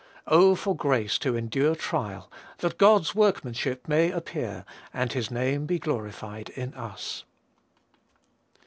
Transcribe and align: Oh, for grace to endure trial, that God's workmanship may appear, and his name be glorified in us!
Oh, 0.25 0.55
for 0.55 0.75
grace 0.75 1.19
to 1.19 1.35
endure 1.37 1.75
trial, 1.75 2.31
that 2.57 2.79
God's 2.79 3.13
workmanship 3.13 3.87
may 3.87 4.09
appear, 4.09 4.65
and 4.95 5.13
his 5.13 5.29
name 5.29 5.67
be 5.67 5.77
glorified 5.77 6.49
in 6.49 6.73
us! 6.73 7.23